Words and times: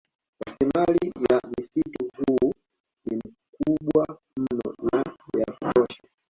Rasilimali 0.45 1.11
ya 1.29 1.39
msitu 1.59 2.09
huu 2.17 2.53
ni 3.05 3.21
kubwa 3.51 4.17
mno 4.37 4.75
na 4.91 5.03
ya 5.39 5.51
kutosha 5.53 6.03